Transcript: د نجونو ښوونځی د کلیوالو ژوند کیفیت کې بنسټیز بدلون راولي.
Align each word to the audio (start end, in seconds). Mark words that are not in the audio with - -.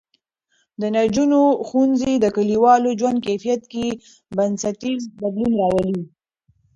د 0.81 0.83
نجونو 0.97 1.41
ښوونځی 1.67 2.13
د 2.19 2.25
کلیوالو 2.35 2.89
ژوند 2.99 3.19
کیفیت 3.27 3.61
کې 3.71 3.87
بنسټیز 4.37 5.01
بدلون 5.21 5.51
راولي. 5.61 6.01